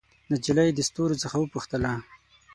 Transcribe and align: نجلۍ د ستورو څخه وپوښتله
نجلۍ 0.31 0.69
د 0.73 0.79
ستورو 0.89 1.15
څخه 1.23 1.35
وپوښتله 1.39 1.91